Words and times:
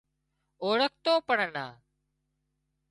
اوۯکتو 0.63 1.13
پڻ 1.27 1.39
نا 1.55 1.65